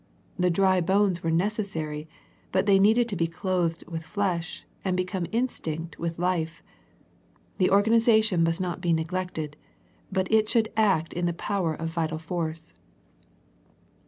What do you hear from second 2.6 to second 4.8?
they needed to be ^clothed with flesh,